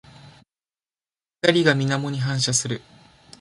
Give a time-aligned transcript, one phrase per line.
[1.43, 2.81] 光が水面に反射する。